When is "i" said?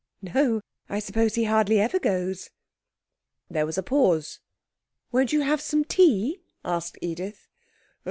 0.89-0.97